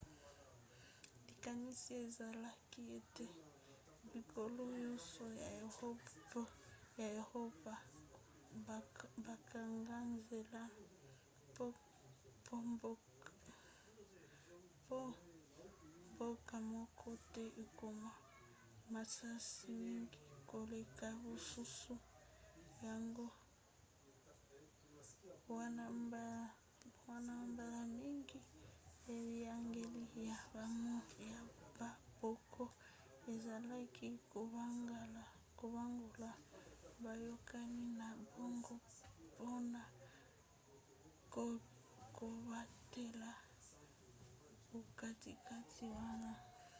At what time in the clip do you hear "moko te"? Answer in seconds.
16.73-17.43